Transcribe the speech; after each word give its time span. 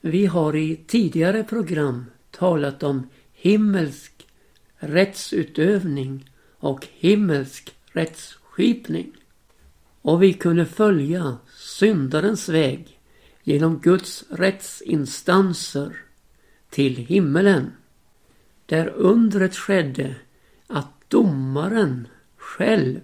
Vi 0.00 0.26
har 0.26 0.56
i 0.56 0.76
tidigare 0.76 1.44
program 1.44 2.04
talat 2.30 2.82
om 2.82 3.08
himmelsk 3.32 4.26
rättsutövning 4.76 6.30
och 6.58 6.86
himmelsk 6.90 7.74
rättsskipning. 7.92 9.12
Och 10.02 10.22
vi 10.22 10.32
kunde 10.32 10.66
följa 10.66 11.38
syndarens 11.56 12.48
väg 12.48 13.00
genom 13.42 13.78
Guds 13.78 14.24
rättsinstanser 14.30 15.96
till 16.70 16.96
himmelen. 16.96 17.72
Där 18.66 18.88
undret 18.88 19.56
skedde 19.56 20.14
att 20.66 20.90
domaren 21.08 22.08
själv 22.36 23.00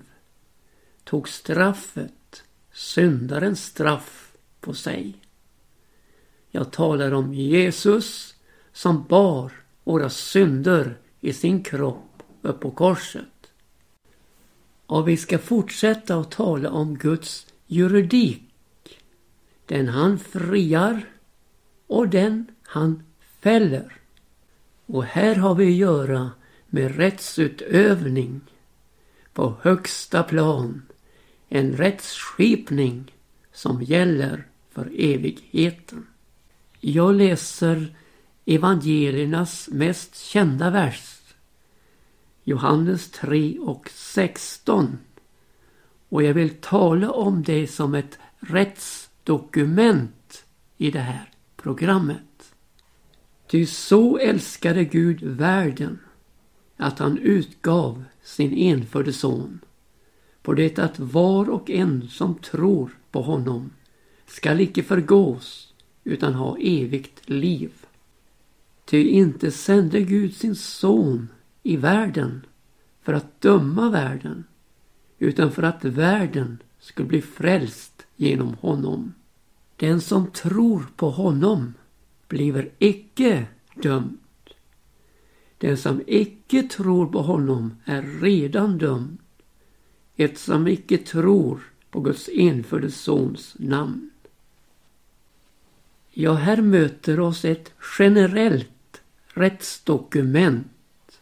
tog 1.05 1.29
straffet, 1.29 2.43
syndarens 2.73 3.65
straff, 3.65 4.33
på 4.61 4.75
sig. 4.75 5.25
Jag 6.57 6.70
talar 6.70 7.12
om 7.12 7.34
Jesus 7.34 8.34
som 8.72 9.04
bar 9.08 9.53
våra 9.85 10.11
synder 10.11 10.98
i 11.21 11.32
sin 11.32 11.62
kropp 11.62 12.22
upp 12.43 12.61
på 12.61 12.71
korset. 12.71 13.50
Och 14.86 15.08
vi 15.08 15.17
ska 15.17 15.39
fortsätta 15.39 16.17
att 16.17 16.31
tala 16.31 16.71
om 16.71 16.98
Guds 16.98 17.46
juridik. 17.67 18.43
Den 19.67 19.89
han 19.89 20.18
friar 20.18 21.04
och 21.86 22.08
den 22.08 22.46
han 22.62 23.03
fäller. 23.40 23.96
Och 24.86 25.04
här 25.04 25.34
har 25.34 25.54
vi 25.54 25.67
att 25.67 25.79
göra 25.79 26.31
med 26.67 26.96
rättsutövning 26.96 28.40
på 29.32 29.54
högsta 29.62 30.23
plan. 30.23 30.82
En 31.48 31.73
rättsskipning 31.73 33.14
som 33.53 33.83
gäller 33.83 34.47
för 34.70 34.91
evigheten. 34.97 36.06
Jag 36.89 37.14
läser 37.14 37.97
evangeliernas 38.45 39.69
mest 39.72 40.17
kända 40.17 40.70
vers. 40.70 41.20
Johannes 42.45 43.11
3 43.11 43.59
och 43.59 43.91
16. 43.91 44.98
Och 46.09 46.23
jag 46.23 46.34
vill 46.34 46.51
tala 46.51 47.11
om 47.11 47.42
det 47.42 47.67
som 47.67 47.95
ett 47.95 48.19
rättsdokument 48.39 50.45
i 50.77 50.91
det 50.91 51.01
här 51.01 51.31
programmet. 51.57 52.55
Ty 53.47 53.67
så 53.67 54.19
älskade 54.19 54.84
Gud 54.84 55.23
världen 55.23 55.98
att 56.77 56.98
han 56.98 57.19
utgav 57.19 58.05
sin 58.23 58.53
enfödde 58.53 59.12
son 59.12 59.61
på 60.42 60.55
det 60.55 60.79
att 60.79 60.98
var 60.98 61.51
och 61.51 61.70
en 61.70 62.09
som 62.09 62.34
tror 62.34 62.91
på 63.11 63.23
honom 63.23 63.70
skall 64.27 64.61
icke 64.61 64.83
förgås 64.83 65.66
utan 66.07 66.35
ha 66.35 66.57
evigt 66.61 67.29
liv. 67.31 67.73
Ty 68.85 69.09
inte 69.09 69.51
sände 69.51 70.01
Gud 70.01 70.35
sin 70.35 70.57
son 70.57 71.29
i 71.63 71.77
världen 71.77 72.47
för 73.03 73.13
att 73.13 73.41
döma 73.41 73.91
världen 73.91 74.45
utan 75.19 75.53
för 75.53 75.63
att 75.63 75.85
världen 75.85 76.59
skulle 76.79 77.09
bli 77.09 77.23
frälst 77.23 78.07
genom 78.17 78.55
honom. 78.55 79.15
Den 79.77 80.01
som 80.01 80.31
tror 80.31 80.87
på 80.97 81.11
honom 81.11 81.75
bliver 82.29 82.70
icke 82.79 83.47
dömd. 83.75 84.19
Den 85.59 85.77
som 85.77 86.03
icke 86.07 86.63
tror 86.63 87.07
på 87.07 87.23
honom 87.23 87.75
är 87.85 88.03
redan 88.03 88.79
dömd 88.79 89.19
eftersom 90.17 90.69
icke 90.69 90.98
tror 90.98 91.61
på 91.91 92.01
Guds 92.01 92.29
enfödde 92.33 92.91
sons 92.91 93.57
namn. 93.59 94.11
Ja, 96.19 96.34
här 96.34 96.62
möter 96.62 97.20
oss 97.20 97.45
ett 97.45 97.72
generellt 97.98 99.03
rättsdokument 99.27 101.20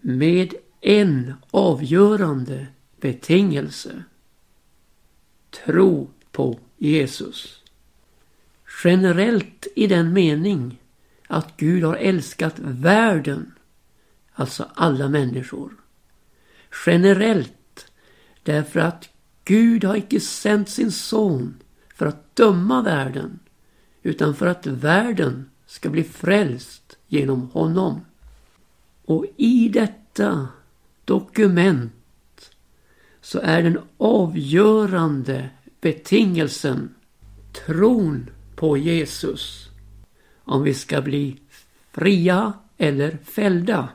med 0.00 0.54
en 0.80 1.34
avgörande 1.50 2.66
betingelse. 3.00 4.04
Tro 5.50 6.10
på 6.32 6.58
Jesus. 6.76 7.62
Generellt 8.84 9.66
i 9.76 9.86
den 9.86 10.12
mening 10.12 10.80
att 11.26 11.56
Gud 11.56 11.84
har 11.84 11.96
älskat 11.96 12.54
världen, 12.58 13.54
alltså 14.32 14.70
alla 14.74 15.08
människor. 15.08 15.72
Generellt 16.86 17.86
därför 18.42 18.80
att 18.80 19.08
Gud 19.44 19.84
har 19.84 19.96
icke 19.96 20.20
sänt 20.20 20.68
sin 20.68 20.92
son 20.92 21.60
döma 22.34 22.82
världen 22.82 23.38
utan 24.02 24.34
för 24.34 24.46
att 24.46 24.66
världen 24.66 25.50
ska 25.66 25.90
bli 25.90 26.04
frälst 26.04 26.96
genom 27.06 27.50
honom. 27.50 28.00
Och 29.04 29.26
i 29.36 29.68
detta 29.68 30.48
dokument 31.04 31.92
så 33.20 33.40
är 33.42 33.62
den 33.62 33.78
avgörande 33.96 35.50
betingelsen 35.80 36.94
tron 37.66 38.30
på 38.56 38.76
Jesus. 38.76 39.68
Om 40.44 40.62
vi 40.62 40.74
ska 40.74 41.02
bli 41.02 41.36
fria 41.92 42.52
eller 42.76 43.18
fällda. 43.24 43.88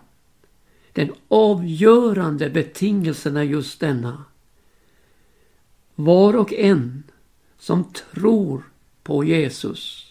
Den 0.94 1.12
avgörande 1.28 2.50
betingelsen 2.50 3.38
är 3.38 3.44
just 3.44 3.80
denna. 3.80 4.24
Var 5.96 6.36
och 6.36 6.54
en 6.54 7.04
som 7.60 7.92
tror 7.94 8.64
på 9.04 9.24
Jesus 9.24 10.10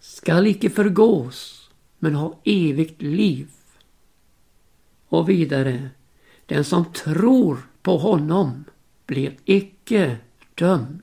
skall 0.00 0.46
icke 0.46 0.70
förgås 0.70 1.70
men 1.98 2.14
ha 2.14 2.38
evigt 2.44 3.02
liv. 3.02 3.48
Och 5.08 5.28
vidare, 5.28 5.90
den 6.46 6.64
som 6.64 6.92
tror 6.92 7.58
på 7.82 7.98
honom 7.98 8.64
blir 9.06 9.36
icke 9.44 10.16
dömd. 10.54 11.00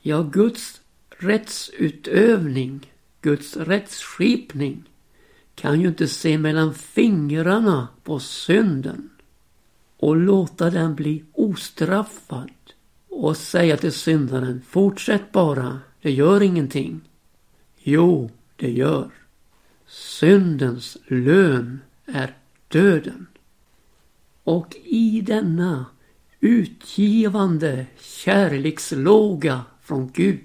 Ja, 0.00 0.22
Guds 0.22 0.80
rättsutövning, 1.10 2.92
Guds 3.20 3.56
rättsskipning 3.56 4.84
kan 5.54 5.80
ju 5.80 5.88
inte 5.88 6.08
se 6.08 6.38
mellan 6.38 6.74
fingrarna 6.74 7.88
på 8.04 8.20
synden 8.20 9.10
och 9.96 10.16
låta 10.16 10.70
den 10.70 10.94
bli 10.94 11.24
ostraffad 11.32 12.50
och 13.08 13.36
säga 13.36 13.76
till 13.76 13.92
syndaren 13.92 14.62
fortsätt 14.68 15.32
bara, 15.32 15.80
det 16.02 16.10
gör 16.10 16.42
ingenting. 16.42 17.00
Jo, 17.78 18.30
det 18.56 18.70
gör. 18.70 19.10
Syndens 19.86 20.96
lön 21.06 21.80
är 22.06 22.36
döden. 22.68 23.26
Och 24.44 24.76
i 24.84 25.20
denna 25.20 25.86
utgivande 26.40 27.86
kärlekslåga 28.00 29.64
från 29.82 30.10
Gud 30.14 30.40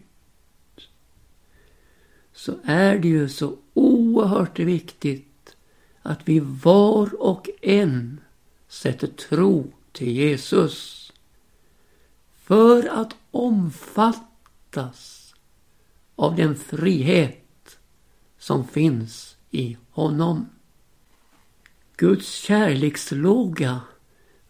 så 2.34 2.56
är 2.64 3.00
det 3.00 3.08
ju 3.08 3.30
så 3.30 3.58
oerhört 3.74 4.60
viktigt 4.60 5.56
att 6.02 6.20
vi 6.26 6.40
var 6.40 7.22
och 7.22 7.50
en 7.62 8.20
sätter 8.68 9.08
tro 9.08 9.72
till 9.92 10.12
Jesus. 10.12 11.03
För 12.44 12.88
att 12.88 13.16
omfattas 13.32 15.34
av 16.16 16.36
den 16.36 16.56
frihet 16.56 17.78
som 18.40 18.68
finns 18.68 19.38
i 19.52 19.78
honom. 19.90 20.50
Guds 21.98 22.34
kärlekslåga 22.34 23.82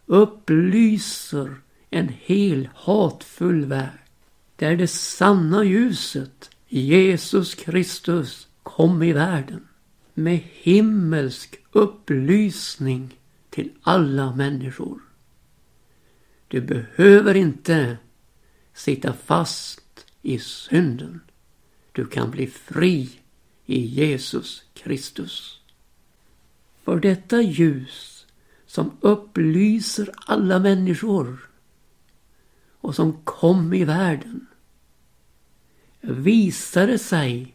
upplyser 0.06 1.56
en 1.90 2.08
hel 2.08 2.68
hatfull 2.74 3.64
värld 3.64 3.98
där 4.56 4.76
det 4.76 4.88
sanna 4.88 5.64
ljuset 5.64 6.50
Jesus 6.68 7.54
Kristus 7.54 8.48
kom 8.62 9.02
i 9.02 9.12
världen 9.12 9.68
med 10.14 10.40
himmelsk 10.52 11.56
upplysning 11.72 13.18
till 13.50 13.72
alla 13.82 14.34
människor. 14.34 15.00
Du 16.48 16.60
behöver 16.60 17.34
inte 17.34 17.98
sitta 18.74 19.12
fast 19.12 20.06
i 20.22 20.38
synden. 20.38 21.20
Du 21.92 22.06
kan 22.06 22.30
bli 22.30 22.46
fri 22.46 23.10
i 23.66 23.80
Jesus 23.80 24.64
Kristus. 24.74 25.60
För 26.84 27.00
detta 27.00 27.42
ljus 27.42 28.26
som 28.66 28.90
upplyser 29.00 30.10
alla 30.16 30.58
människor 30.58 31.50
och 32.80 32.94
som 32.94 33.12
kom 33.24 33.74
i 33.74 33.84
världen 33.84 34.46
visade 36.00 36.98
sig 36.98 37.54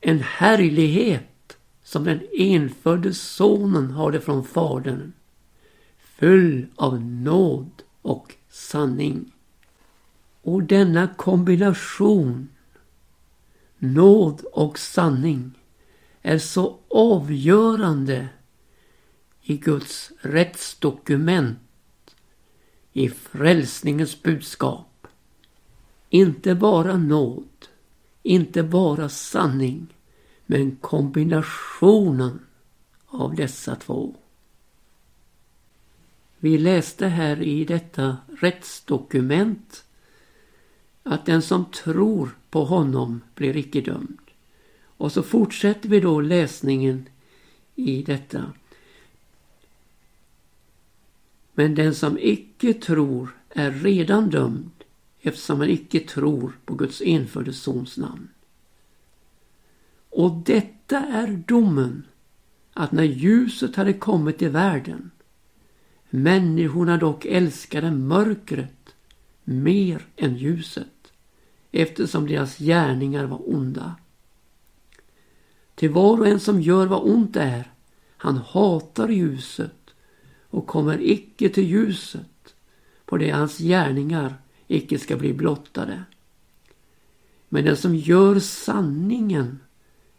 en 0.00 0.20
härlighet 0.20 1.56
som 1.82 2.04
den 2.04 2.20
enfödde 2.38 3.14
sonen 3.14 3.90
hade 3.90 4.20
från 4.20 4.44
Fadern. 4.44 5.12
Full 6.22 6.66
av 6.76 7.00
nåd 7.00 7.82
och 8.02 8.34
sanning. 8.48 9.32
Och 10.42 10.62
denna 10.62 11.08
kombination, 11.08 12.48
nåd 13.78 14.40
och 14.40 14.78
sanning, 14.78 15.58
är 16.22 16.38
så 16.38 16.78
avgörande 16.88 18.28
i 19.42 19.56
Guds 19.56 20.12
rättsdokument, 20.20 21.58
i 22.92 23.08
frälsningens 23.08 24.22
budskap. 24.22 25.06
Inte 26.08 26.54
bara 26.54 26.96
nåd, 26.96 27.66
inte 28.22 28.62
bara 28.62 29.08
sanning, 29.08 29.86
men 30.46 30.76
kombinationen 30.76 32.40
av 33.06 33.34
dessa 33.34 33.76
två. 33.76 34.16
Vi 36.44 36.58
läste 36.58 37.06
här 37.06 37.42
i 37.42 37.64
detta 37.64 38.16
rättsdokument 38.40 39.84
att 41.02 41.26
den 41.26 41.42
som 41.42 41.64
tror 41.64 42.36
på 42.50 42.64
honom 42.64 43.20
blir 43.34 43.56
icke 43.56 43.80
dömd. 43.80 44.30
Och 44.84 45.12
så 45.12 45.22
fortsätter 45.22 45.88
vi 45.88 46.00
då 46.00 46.20
läsningen 46.20 47.08
i 47.74 48.02
detta. 48.02 48.52
Men 51.52 51.74
den 51.74 51.94
som 51.94 52.18
icke 52.20 52.74
tror 52.74 53.36
är 53.48 53.70
redan 53.70 54.30
dömd 54.30 54.70
eftersom 55.20 55.60
han 55.60 55.70
icke 55.70 56.00
tror 56.00 56.52
på 56.64 56.74
Guds 56.74 57.02
enfödde 57.04 57.52
Sons 57.52 57.98
namn. 57.98 58.28
Och 60.10 60.32
detta 60.32 60.98
är 60.98 61.42
domen 61.46 62.04
att 62.72 62.92
när 62.92 63.04
ljuset 63.04 63.76
hade 63.76 63.92
kommit 63.92 64.42
i 64.42 64.48
världen 64.48 65.10
människorna 66.14 66.96
dock 66.96 67.24
älskade 67.24 67.90
mörkret 67.90 68.94
mer 69.44 70.06
än 70.16 70.36
ljuset 70.36 71.12
eftersom 71.70 72.26
deras 72.26 72.58
gärningar 72.58 73.24
var 73.24 73.54
onda. 73.54 73.96
Till 75.74 75.90
var 75.90 76.20
och 76.20 76.26
en 76.26 76.40
som 76.40 76.60
gör 76.60 76.86
vad 76.86 77.02
ont 77.02 77.36
är, 77.36 77.72
han 78.16 78.36
hatar 78.36 79.08
ljuset 79.08 79.94
och 80.50 80.66
kommer 80.66 81.00
icke 81.00 81.48
till 81.48 81.64
ljuset 81.64 82.54
på 83.04 83.16
det 83.16 83.30
hans 83.30 83.58
gärningar 83.58 84.34
icke 84.68 84.98
ska 84.98 85.16
bli 85.16 85.32
blottade. 85.32 86.04
Men 87.48 87.64
den 87.64 87.76
som 87.76 87.96
gör 87.96 88.38
sanningen, 88.38 89.60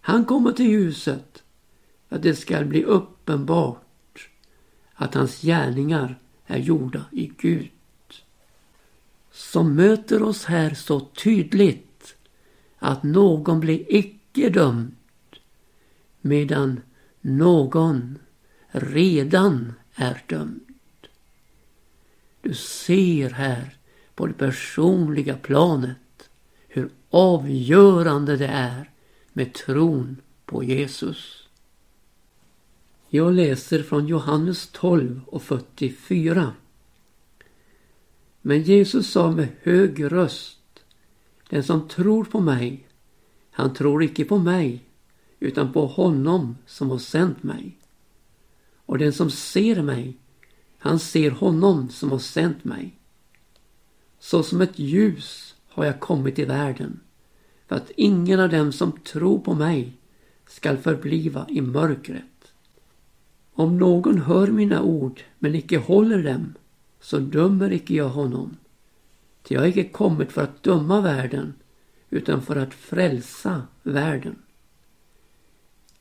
han 0.01 0.25
kommer 0.25 0.51
till 0.51 0.69
ljuset 0.69 1.43
att 2.09 2.23
det 2.23 2.35
skall 2.35 2.65
bli 2.65 2.83
uppenbart 2.83 3.82
att 5.03 5.13
hans 5.13 5.41
gärningar 5.41 6.19
är 6.45 6.57
gjorda 6.57 7.05
i 7.11 7.31
Gud. 7.37 7.71
Som 9.31 9.75
möter 9.75 10.23
oss 10.23 10.45
här 10.45 10.73
så 10.73 10.99
tydligt 10.99 12.15
att 12.77 13.03
någon 13.03 13.59
blir 13.59 13.95
icke 13.95 14.49
dömd 14.49 14.95
medan 16.21 16.81
någon 17.21 18.17
redan 18.71 19.73
är 19.95 20.23
dömd. 20.27 20.61
Du 22.41 22.53
ser 22.53 23.29
här 23.29 23.77
på 24.15 24.27
det 24.27 24.33
personliga 24.33 25.37
planet 25.37 26.29
hur 26.67 26.89
avgörande 27.09 28.37
det 28.37 28.47
är 28.47 28.89
med 29.33 29.53
tron 29.53 30.21
på 30.45 30.63
Jesus. 30.63 31.42
Jag 33.15 33.33
läser 33.33 33.83
från 33.83 34.07
Johannes 34.07 34.67
12 34.67 35.21
och 35.25 35.43
44. 35.43 36.53
Men 38.41 38.61
Jesus 38.61 39.11
sa 39.11 39.31
med 39.31 39.47
hög 39.61 40.11
röst 40.11 40.83
Den 41.49 41.63
som 41.63 41.87
tror 41.87 42.25
på 42.25 42.39
mig, 42.39 42.87
han 43.51 43.73
tror 43.73 44.03
icke 44.03 44.25
på 44.25 44.37
mig 44.37 44.83
utan 45.39 45.73
på 45.73 45.85
honom 45.85 46.57
som 46.65 46.89
har 46.89 46.97
sänt 46.97 47.43
mig. 47.43 47.77
Och 48.85 48.97
den 48.97 49.13
som 49.13 49.29
ser 49.29 49.81
mig, 49.81 50.17
han 50.77 50.99
ser 50.99 51.31
honom 51.31 51.89
som 51.89 52.11
har 52.11 52.19
sänt 52.19 52.63
mig. 52.63 52.99
Så 54.19 54.43
som 54.43 54.61
ett 54.61 54.79
ljus 54.79 55.55
har 55.67 55.85
jag 55.85 55.99
kommit 55.99 56.39
i 56.39 56.45
världen 56.45 56.99
för 57.67 57.75
att 57.75 57.91
ingen 57.95 58.39
av 58.39 58.49
dem 58.49 58.71
som 58.71 58.91
tror 58.91 59.39
på 59.39 59.53
mig 59.53 59.97
skall 60.47 60.77
förbliva 60.77 61.45
i 61.49 61.61
mörkret. 61.61 62.32
Om 63.53 63.77
någon 63.77 64.17
hör 64.17 64.47
mina 64.47 64.81
ord 64.81 65.21
men 65.39 65.55
icke 65.55 65.77
håller 65.77 66.23
dem 66.23 66.53
så 66.99 67.19
dömer 67.19 67.73
icke 67.73 67.93
jag 67.93 68.09
honom. 68.09 68.57
Ty 69.43 69.53
jag 69.53 69.61
har 69.61 69.67
icke 69.67 69.83
kommit 69.83 70.31
för 70.31 70.43
att 70.43 70.63
döma 70.63 71.01
världen 71.01 71.53
utan 72.09 72.41
för 72.41 72.55
att 72.55 72.73
frälsa 72.73 73.61
världen. 73.83 74.35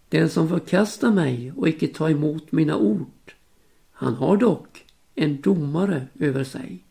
Den 0.09 0.31
som 0.31 0.49
förkastar 0.49 1.13
mig 1.13 1.53
och 1.57 1.69
icke 1.69 1.89
tar 1.89 2.11
emot 2.11 2.53
mina 2.53 2.77
ord, 2.77 3.33
han 3.93 4.15
har 4.15 4.37
dock 4.37 4.85
en 5.15 5.41
domare 5.41 6.07
över 6.19 6.45
sig. 6.45 6.85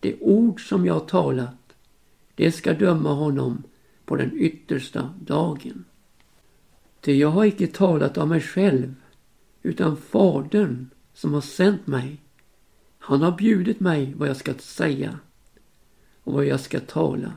Det 0.00 0.20
ord 0.20 0.68
som 0.68 0.86
jag 0.86 1.08
talat, 1.08 1.72
det 2.34 2.52
ska 2.52 2.72
döma 2.72 3.12
honom 3.12 3.62
på 4.04 4.16
den 4.16 4.32
yttersta 4.34 5.14
dagen. 5.20 5.84
Ty 7.00 7.12
jag 7.12 7.28
har 7.28 7.44
icke 7.44 7.66
talat 7.66 8.18
av 8.18 8.28
mig 8.28 8.40
själv, 8.40 8.94
utan 9.68 9.96
Fadern 9.96 10.90
som 11.14 11.34
har 11.34 11.40
sänt 11.40 11.86
mig. 11.86 12.20
Han 12.98 13.22
har 13.22 13.32
bjudit 13.32 13.80
mig 13.80 14.14
vad 14.16 14.28
jag 14.28 14.36
ska 14.36 14.54
säga 14.54 15.18
och 16.24 16.32
vad 16.32 16.44
jag 16.44 16.60
ska 16.60 16.80
tala. 16.80 17.32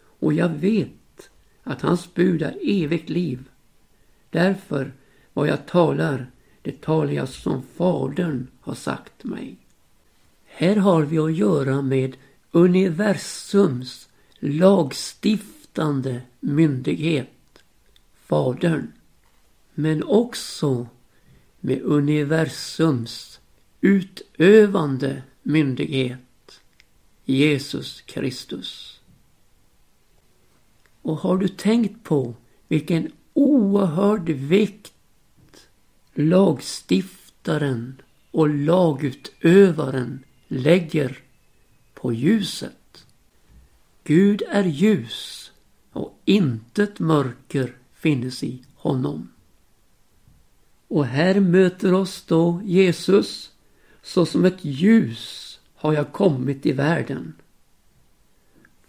Och 0.00 0.32
jag 0.32 0.48
vet 0.48 1.30
att 1.62 1.82
hans 1.82 2.14
bud 2.14 2.42
är 2.42 2.58
evigt 2.62 3.08
liv 3.08 3.48
Därför 4.30 4.92
vad 5.32 5.48
jag 5.48 5.66
talar, 5.66 6.30
det 6.62 6.80
talar 6.80 7.12
jag 7.12 7.28
som 7.28 7.62
Fadern 7.76 8.46
har 8.60 8.74
sagt 8.74 9.24
mig. 9.24 9.56
Här 10.44 10.76
har 10.76 11.02
vi 11.02 11.18
att 11.18 11.36
göra 11.36 11.82
med 11.82 12.16
universums 12.50 14.08
lagstiftande 14.38 16.20
myndighet, 16.40 17.62
Fadern. 18.26 18.92
Men 19.74 20.02
också 20.02 20.86
med 21.60 21.82
universums 21.82 23.40
utövande 23.80 25.22
myndighet, 25.42 26.60
Jesus 27.24 28.00
Kristus. 28.00 29.00
Och 31.02 31.16
har 31.16 31.38
du 31.38 31.48
tänkt 31.48 32.04
på 32.04 32.34
vilken 32.68 33.12
oerhörd 33.32 34.28
vikt 34.30 34.92
lagstiftaren 36.14 38.02
och 38.30 38.48
lagutövaren 38.48 40.24
lägger 40.48 41.18
på 41.94 42.12
ljuset. 42.12 43.06
Gud 44.04 44.42
är 44.48 44.64
ljus 44.64 45.52
och 45.92 46.20
intet 46.24 46.98
mörker 46.98 47.76
finnes 47.94 48.42
i 48.42 48.64
honom. 48.74 49.28
Och 50.88 51.06
här 51.06 51.40
möter 51.40 51.94
oss 51.94 52.24
då 52.26 52.60
Jesus 52.64 53.52
såsom 54.02 54.44
ett 54.44 54.64
ljus 54.64 55.60
har 55.74 55.92
jag 55.92 56.12
kommit 56.12 56.66
i 56.66 56.72
världen. 56.72 57.34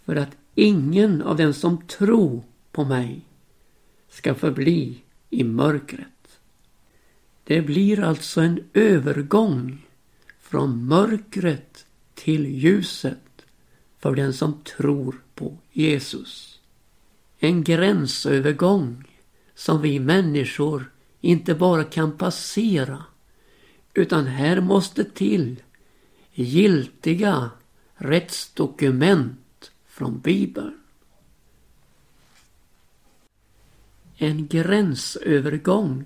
För 0.04 0.16
att 0.16 0.36
ingen 0.54 1.22
av 1.22 1.36
dem 1.36 1.54
som 1.54 1.82
tror 1.86 2.42
på 2.72 2.84
mig 2.84 3.20
ska 4.08 4.34
förbli 4.34 5.02
i 5.30 5.44
mörkret. 5.44 6.06
Det 7.44 7.62
blir 7.62 8.00
alltså 8.00 8.40
en 8.40 8.64
övergång 8.74 9.86
från 10.40 10.84
mörkret 10.86 11.86
till 12.14 12.46
ljuset 12.46 13.44
för 13.98 14.14
den 14.14 14.32
som 14.32 14.62
tror 14.64 15.22
på 15.34 15.58
Jesus. 15.72 16.60
En 17.38 17.64
gränsövergång 17.64 19.04
som 19.54 19.82
vi 19.82 20.00
människor 20.00 20.90
inte 21.20 21.54
bara 21.54 21.84
kan 21.84 22.18
passera 22.18 23.04
utan 23.94 24.26
här 24.26 24.60
måste 24.60 25.04
till 25.04 25.62
giltiga 26.32 27.50
rättsdokument 27.94 29.70
från 29.86 30.20
Bibeln. 30.20 30.80
en 34.22 34.46
gränsövergång 34.46 36.04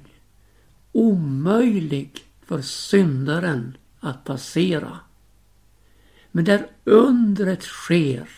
omöjlig 0.92 2.24
för 2.42 2.62
syndaren 2.62 3.76
att 4.00 4.24
passera. 4.24 4.98
Men 6.30 6.44
där 6.44 6.70
undret 6.84 7.62
sker 7.62 8.28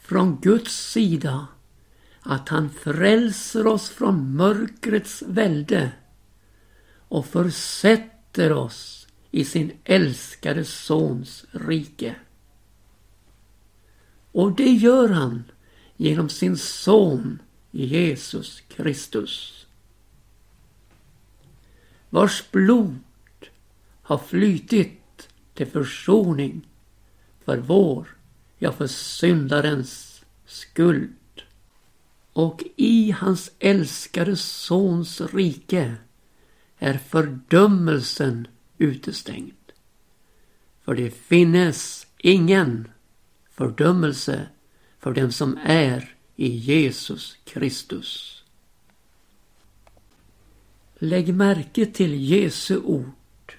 från 0.00 0.40
Guds 0.40 0.90
sida 0.92 1.46
att 2.26 2.48
han 2.48 2.70
frälser 2.70 3.66
oss 3.66 3.88
från 3.88 4.36
mörkrets 4.36 5.22
välde 5.26 5.92
och 7.08 7.26
försätter 7.26 8.52
oss 8.52 9.06
i 9.30 9.44
sin 9.44 9.72
älskade 9.84 10.64
Sons 10.64 11.44
rike. 11.50 12.16
Och 14.32 14.52
det 14.52 14.70
gör 14.70 15.08
han 15.08 15.44
genom 15.96 16.28
sin 16.28 16.56
son 16.56 17.42
Jesus 17.70 18.60
Kristus. 18.60 19.66
Vars 22.10 22.50
blod 22.50 22.98
har 24.02 24.18
flytit 24.18 25.28
till 25.54 25.66
försoning 25.66 26.68
för 27.44 27.56
vår, 27.56 28.16
ja 28.58 28.72
för 28.72 28.86
syndarens 28.86 30.24
skuld. 30.46 31.12
Och 32.34 32.64
i 32.76 33.10
hans 33.10 33.50
älskade 33.58 34.36
sons 34.36 35.20
rike 35.20 35.96
är 36.78 36.98
fördömelsen 36.98 38.48
utestängd. 38.78 39.72
För 40.84 40.94
det 40.94 41.10
finnes 41.10 42.06
ingen 42.18 42.88
fördömelse 43.50 44.48
för 44.98 45.14
dem 45.14 45.32
som 45.32 45.58
är 45.64 46.14
i 46.36 46.48
Jesus 46.48 47.36
Kristus. 47.44 48.42
Lägg 50.98 51.34
märke 51.34 51.86
till 51.86 52.14
Jesu 52.14 52.78
ord. 52.78 53.54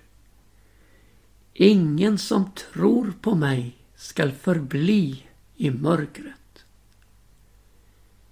Ingen 1.53 2.17
som 2.17 2.51
tror 2.51 3.13
på 3.22 3.36
mig 3.36 3.77
skall 3.96 4.32
förbli 4.32 5.24
i 5.55 5.72
mörkret. 5.72 6.45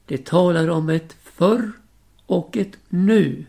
Det 0.05 0.25
talar 0.25 0.67
om 0.67 0.89
ett 0.89 1.15
förr 1.23 1.71
och 2.25 2.57
ett 2.57 2.77
nu. 2.89 3.45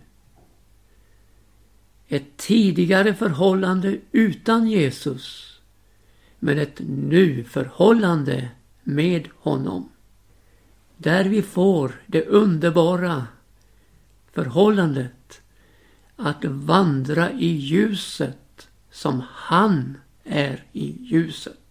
Ett 2.08 2.36
tidigare 2.36 3.14
förhållande 3.14 3.98
utan 4.12 4.68
Jesus 4.68 5.54
men 6.38 6.58
ett 6.58 6.80
nu-förhållande 6.88 8.48
med 8.82 9.28
honom. 9.36 9.88
Där 10.96 11.24
vi 11.24 11.42
får 11.42 12.02
det 12.06 12.24
underbara 12.26 13.26
förhållandet 14.32 15.40
att 16.16 16.44
vandra 16.44 17.32
i 17.32 17.46
ljuset 17.46 18.68
som 18.90 19.22
han 19.30 19.98
är 20.24 20.64
i 20.72 20.96
ljuset. 21.00 21.63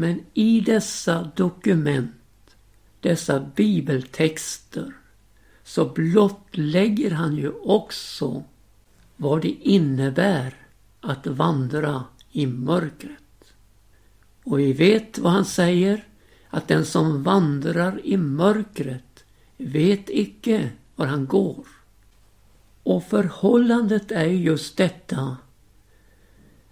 Men 0.00 0.24
i 0.34 0.60
dessa 0.60 1.30
dokument, 1.36 2.56
dessa 3.00 3.40
bibeltexter, 3.40 4.92
så 5.64 5.84
blottlägger 5.84 7.10
han 7.10 7.36
ju 7.36 7.50
också 7.50 8.44
vad 9.16 9.42
det 9.42 9.48
innebär 9.48 10.54
att 11.00 11.26
vandra 11.26 12.04
i 12.30 12.46
mörkret. 12.46 13.52
Och 14.44 14.58
vi 14.58 14.72
vet 14.72 15.18
vad 15.18 15.32
han 15.32 15.44
säger, 15.44 16.04
att 16.48 16.68
den 16.68 16.84
som 16.84 17.22
vandrar 17.22 18.06
i 18.06 18.16
mörkret 18.16 19.24
vet 19.56 20.10
icke 20.10 20.70
var 20.96 21.06
han 21.06 21.26
går. 21.26 21.66
Och 22.82 23.04
förhållandet 23.04 24.10
är 24.10 24.24
just 24.24 24.76
detta 24.76 25.36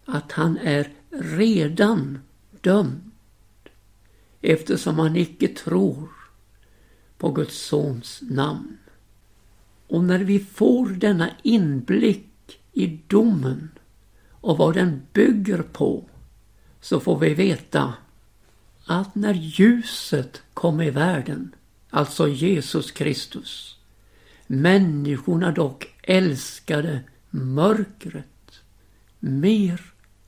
att 0.05 0.33
han 0.33 0.59
är 0.59 0.93
redan 1.11 2.19
dömd 2.61 3.08
eftersom 4.41 4.99
han 4.99 5.17
icke 5.17 5.49
tror 5.49 6.09
på 7.19 7.31
Guds 7.31 7.67
sons 7.67 8.23
namn. 8.23 8.79
Och 9.87 10.05
när 10.05 10.19
vi 10.19 10.39
får 10.39 10.89
denna 10.89 11.31
inblick 11.43 12.61
i 12.73 13.01
domen 13.07 13.71
och 14.31 14.59
vad 14.59 14.75
den 14.75 15.03
bygger 15.13 15.63
på 15.63 16.05
så 16.81 17.01
får 17.01 17.19
vi 17.19 17.35
veta 17.35 17.95
att 18.85 19.15
när 19.15 19.35
ljuset 19.35 20.43
kom 20.55 20.81
i 20.81 20.91
världen, 20.91 21.55
alltså 21.91 22.29
Jesus 22.29 22.91
Kristus, 22.91 23.79
människorna 24.47 25.53
dock 25.53 25.95
älskade 26.03 27.01
mörkret 27.31 28.61
mer 29.19 29.81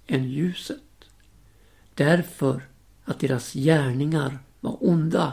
än 0.06 0.24
ljuset. 0.24 0.80
Därför 1.94 2.69
att 3.10 3.20
deras 3.20 3.52
gärningar 3.52 4.38
var 4.60 4.76
onda. 4.80 5.32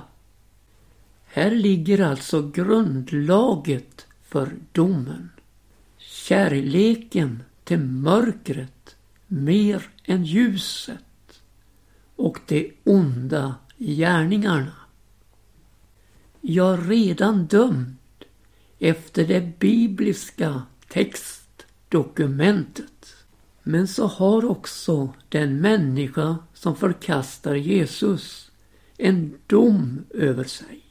Här 1.25 1.51
ligger 1.51 2.01
alltså 2.01 2.49
grundlaget 2.49 4.07
för 4.23 4.51
domen. 4.71 5.29
Kärleken 5.97 7.43
till 7.63 7.79
mörkret 7.79 8.95
mer 9.27 9.89
än 10.03 10.23
ljuset 10.23 11.41
och 12.15 12.39
de 12.47 12.73
onda 12.83 13.55
gärningarna. 13.77 14.73
Jag 16.41 16.91
redan 16.91 17.45
dömd 17.45 17.95
efter 18.79 19.27
det 19.27 19.59
bibliska 19.59 20.63
textdokumentet. 20.87 23.16
Men 23.69 23.87
så 23.87 24.07
har 24.07 24.45
också 24.45 25.13
den 25.29 25.61
människa 25.61 26.37
som 26.53 26.75
förkastar 26.75 27.55
Jesus 27.55 28.51
en 28.97 29.37
dom 29.47 30.05
över 30.09 30.43
sig. 30.43 30.81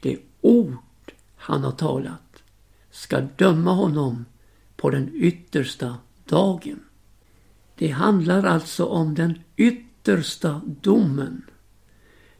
Det 0.00 0.18
ord 0.40 1.12
han 1.36 1.64
har 1.64 1.72
talat 1.72 2.42
ska 2.90 3.20
döma 3.20 3.72
honom 3.72 4.24
på 4.76 4.90
den 4.90 5.10
yttersta 5.14 5.96
dagen. 6.24 6.80
Det 7.74 7.88
handlar 7.88 8.44
alltså 8.44 8.84
om 8.84 9.14
den 9.14 9.38
yttersta 9.56 10.60
domen. 10.66 11.42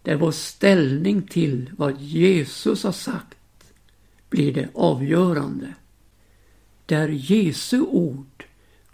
Där 0.02 0.16
vår 0.16 0.33
ställning 0.33 1.23
till 1.23 1.71
vad 1.76 2.00
Jesus 2.00 2.85
har 2.85 2.92
sagt 2.92 3.73
blir 4.28 4.54
det 4.54 4.68
avgörande. 4.75 5.75
Där 6.87 7.09
Jesu 7.09 7.80
ord 7.80 8.46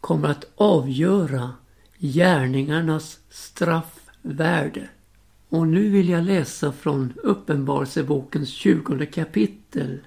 kommer 0.02 0.28
att 0.28 0.44
avgöra 0.54 1.52
gärningarnas 1.99 3.18
straffvärde. 3.28 4.88
Och 5.49 5.68
nu 5.68 5.90
vill 5.90 6.09
jag 6.09 6.25
läsa 6.25 6.73
från 6.73 7.12
Uppenbarelsebokens 7.23 8.49
tjugonde 8.49 9.06
kapitel 9.06 9.99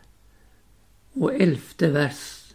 och 1.14 1.34
elfte 1.34 1.90
vers 1.90 2.54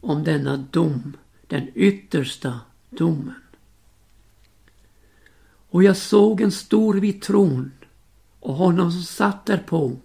om 0.00 0.24
denna 0.24 0.56
dom, 0.56 1.16
den 1.46 1.68
yttersta 1.74 2.60
domen. 2.90 3.42
Och 5.70 5.82
jag 5.82 5.96
såg 5.96 6.40
en 6.40 6.52
stor 6.52 6.94
vit 6.94 7.22
tron 7.22 7.72
och 8.40 8.54
honom 8.54 8.92
som 8.92 9.02
satt 9.02 9.46
därpå 9.46 9.96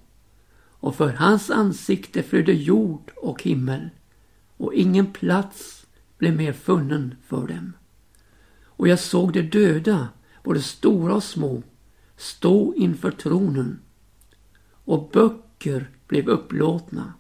och 0.80 0.96
för 0.96 1.14
hans 1.14 1.50
ansikte 1.50 2.24
flödde 2.24 2.54
jord 2.54 3.12
och 3.16 3.44
himmel 3.44 3.90
och 4.58 4.74
ingen 4.74 5.14
plats 5.14 5.79
blev 6.20 6.36
mer 6.36 6.54
funnen 6.54 7.16
för 7.28 7.48
dem. 7.48 7.74
Och 8.64 8.88
jag 8.88 9.00
såg 9.00 9.34
de 9.34 9.42
döda, 9.42 10.10
både 10.44 10.62
stora 10.62 11.16
och 11.16 11.24
små, 11.24 11.64
stå 12.18 12.76
inför 12.76 13.12
tronen 13.12 13.80
och 14.86 15.10
böcker 15.14 15.90
blev 16.08 16.28
upplåtna 16.30 17.14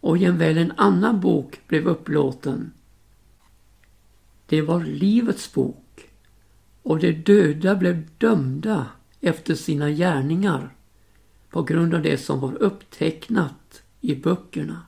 och 0.00 0.18
jämväl 0.18 0.58
en 0.58 0.72
annan 0.76 1.20
bok 1.20 1.60
blev 1.66 1.88
upplåten. 1.88 2.72
Det 4.46 4.62
var 4.62 4.84
Livets 4.84 5.52
bok 5.52 6.10
och 6.82 6.98
de 6.98 7.12
döda 7.12 7.76
blev 7.76 8.08
dömda 8.18 8.86
efter 9.20 9.54
sina 9.54 9.90
gärningar 9.90 10.74
på 11.50 11.62
grund 11.62 11.94
av 11.94 12.02
det 12.02 12.18
som 12.18 12.40
var 12.40 12.62
upptecknat 12.62 13.82
i 14.00 14.14
böckerna. 14.14 14.82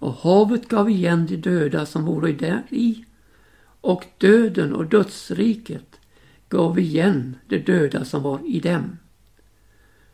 Och 0.00 0.12
havet 0.12 0.68
gav 0.68 0.90
igen 0.90 1.26
de 1.26 1.36
döda 1.36 1.86
som 1.86 2.04
vore 2.04 2.32
däri. 2.32 3.04
och 3.82 4.04
döden 4.18 4.74
och 4.74 4.86
dödsriket 4.86 6.00
gav 6.48 6.78
igen 6.78 7.36
de 7.46 7.58
döda 7.58 8.04
som 8.04 8.22
var 8.22 8.40
i 8.46 8.60
dem. 8.60 8.98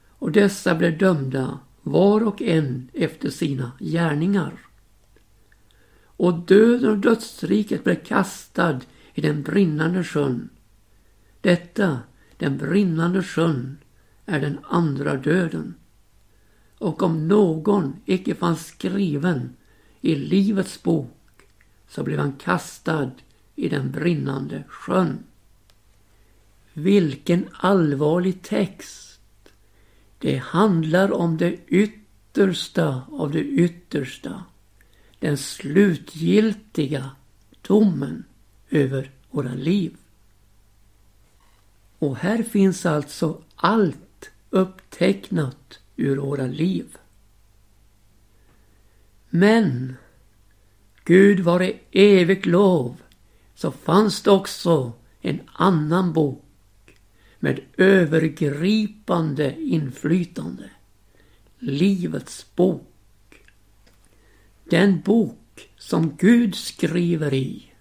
Och 0.09 0.33
dessa 0.33 0.75
blev 0.75 0.99
dömda 0.99 1.59
var 1.83 2.25
och 2.27 2.43
en 2.43 2.89
efter 2.93 3.31
sina 3.31 3.73
gärningar. 3.81 4.53
Och 6.05 6.35
döden 6.35 6.91
och 6.91 6.99
dödsriket 6.99 7.85
blev 7.85 8.05
kastad 8.05 8.81
i 9.15 9.21
den 9.21 9.43
brinnande 9.43 10.05
sjön. 10.05 10.49
Detta, 11.41 11.99
den 12.37 12.57
brinnande 12.59 13.23
sjön, 13.23 13.79
är 14.27 14.41
den 14.41 14.59
andra 14.63 15.17
döden. 15.17 15.75
Och 16.79 17.03
om 17.03 17.29
någon 17.29 17.97
icke 18.05 18.35
fanns 18.35 18.67
skriven 18.67 19.57
i 20.07 20.15
Livets 20.15 20.83
bok 20.83 21.43
så 21.89 22.03
blev 22.03 22.19
han 22.19 22.33
kastad 22.33 23.11
i 23.55 23.69
den 23.69 23.91
brinnande 23.91 24.65
sjön. 24.69 25.25
Vilken 26.73 27.49
allvarlig 27.53 28.43
text! 28.43 29.21
Det 30.19 30.37
handlar 30.37 31.13
om 31.13 31.37
det 31.37 31.57
yttersta 31.67 33.03
av 33.13 33.31
det 33.31 33.45
yttersta. 33.45 34.45
Den 35.19 35.37
slutgiltiga 35.37 37.11
domen 37.63 38.25
över 38.71 39.11
våra 39.31 39.55
liv. 39.55 39.97
Och 41.99 42.17
här 42.17 42.43
finns 42.43 42.87
alltså 42.87 43.43
allt 43.57 44.31
upptecknat 44.51 45.79
ur 45.97 46.17
våra 46.17 46.47
liv. 46.47 46.97
Men 49.31 49.97
Gud 51.05 51.41
vare 51.41 51.73
evigt 51.93 52.47
lov 52.47 52.97
så 53.55 53.71
fanns 53.71 54.23
det 54.23 54.31
också 54.31 54.93
en 55.21 55.41
annan 55.53 56.13
bok 56.13 56.43
med 57.39 57.61
övergripande 57.77 59.61
inflytande. 59.61 60.71
Livets 61.59 62.55
bok. 62.57 63.45
Den 64.65 65.01
bok 65.01 65.71
som 65.77 66.17
Gud 66.17 66.55
skriver 66.55 67.35
i. 67.35 67.73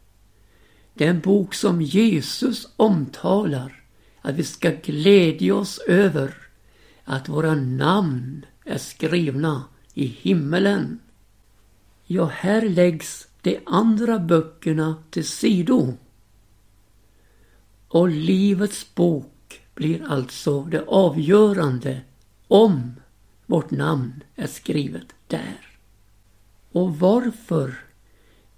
Den 0.93 1.19
bok 1.19 1.53
som 1.53 1.81
Jesus 1.81 2.67
omtalar 2.75 3.83
att 4.21 4.35
vi 4.35 4.43
ska 4.43 4.71
glädja 4.71 5.55
oss 5.55 5.79
över 5.79 6.33
att 7.03 7.29
våra 7.29 7.55
namn 7.55 8.45
är 8.65 8.77
skrivna 8.77 9.63
i 9.93 10.05
himmelen. 10.05 10.99
Ja, 12.07 12.25
här 12.25 12.61
läggs 12.69 13.27
de 13.41 13.59
andra 13.65 14.19
böckerna 14.19 14.95
till 15.09 15.27
sido. 15.27 15.93
Och 17.87 18.09
Livets 18.09 18.95
bok 18.95 19.61
blir 19.75 20.03
alltså 20.07 20.63
det 20.63 20.83
avgörande 20.87 22.01
om 22.47 22.93
vårt 23.45 23.71
namn 23.71 24.23
är 24.35 24.47
skrivet 24.47 25.15
där. 25.27 25.77
Och 26.71 26.99
varför 26.99 27.79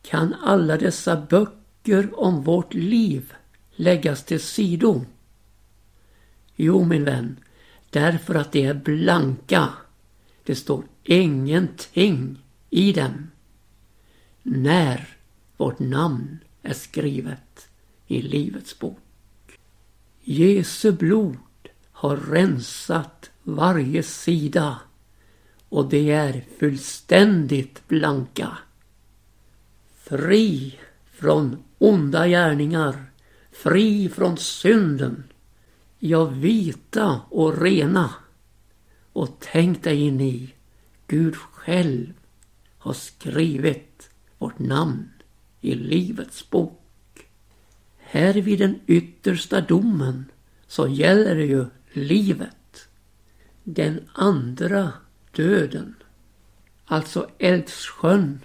kan 0.01 0.34
alla 0.34 0.77
dessa 0.77 1.22
böcker 1.30 2.20
om 2.20 2.44
vårt 2.44 2.74
liv 2.74 3.34
läggas 3.75 4.24
till 4.24 4.39
sido? 4.39 5.06
Jo, 6.56 6.84
min 6.84 7.04
vän, 7.04 7.39
därför 7.89 8.36
att 8.36 8.51
de 8.51 8.66
är 8.66 8.74
blanka. 8.74 9.70
Det 10.44 10.56
står 10.56 10.84
ingenting 11.04 12.44
i 12.70 12.94
dem. 12.94 13.27
När 14.50 15.08
vårt 15.58 15.80
namn 15.80 16.39
är 16.62 16.74
skrivet 16.74 17.70
i 18.08 18.22
Livets 18.22 18.80
bok. 18.80 19.60
Jesu 20.22 20.92
blod 20.92 21.38
har 21.92 22.18
rensat 22.18 23.30
varje 23.44 24.04
sida 24.04 24.80
och 25.70 25.89
de 25.89 26.12
är 26.12 26.46
fullständigt 26.60 27.88
blanka. 27.88 28.58
Fri 29.96 30.80
från 31.13 31.58
onda 31.77 32.27
gärningar, 32.27 33.06
fri 33.51 34.10
från 34.10 34.38
synden, 34.38 35.24
ja 36.00 36.25
vita 36.25 37.22
och 37.30 37.62
rena. 37.62 38.13
Och 39.13 39.38
tänk 39.39 39.84
dig 39.84 40.01
in 40.01 40.22
i, 40.22 40.54
Gud 41.08 41.36
själv 41.36 42.13
har 42.77 42.94
skrivit 42.94 43.97
vårt 44.38 44.60
namn 44.60 45.10
i 45.62 45.75
Livets 45.75 46.50
bok. 46.50 46.82
Här 47.98 48.34
vid 48.34 48.60
den 48.60 48.79
yttersta 48.88 49.62
domen 49.62 50.25
så 50.67 50.88
gäller 50.88 51.36
det 51.36 51.46
ju 51.46 51.65
livet. 51.94 52.88
Den 53.63 54.00
andra 54.13 54.94
döden. 55.32 55.96
Alltså 56.86 57.29
Eldsjön. 57.38 58.39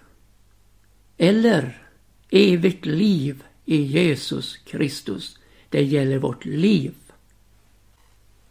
Eller 1.17 1.87
evigt 2.31 2.87
liv 2.87 3.45
i 3.65 3.77
Jesus 3.77 4.57
Kristus. 4.57 5.39
Det 5.69 5.83
gäller 5.83 6.19
vårt 6.19 6.45
liv. 6.45 6.95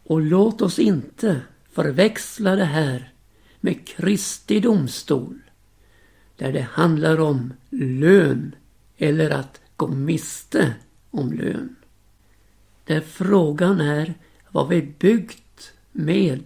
Och 0.04 0.20
låt 0.20 0.62
oss 0.62 0.78
inte 0.78 1.40
förväxla 1.72 2.56
det 2.56 2.64
här 2.64 3.12
med 3.60 3.86
Kristi 3.86 4.60
domstol. 4.60 5.38
Där 6.42 6.52
det 6.52 6.66
handlar 6.70 7.20
om 7.20 7.52
lön 7.70 8.54
eller 8.96 9.30
att 9.30 9.60
gå 9.76 9.88
miste 9.88 10.74
om 11.10 11.32
lön. 11.32 11.76
Där 12.84 13.00
frågan 13.00 13.80
är 13.80 14.14
vad 14.50 14.68
vi 14.68 14.82
byggt 14.98 15.72
med 15.92 16.44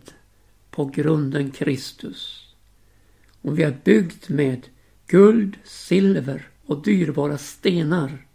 på 0.70 0.84
grunden 0.84 1.50
Kristus. 1.50 2.46
Om 3.42 3.54
vi 3.54 3.62
har 3.62 3.76
byggt 3.84 4.28
med 4.28 4.66
guld, 5.06 5.56
silver 5.64 6.48
och 6.66 6.82
dyrbara 6.82 7.38
stenar. 7.38 8.26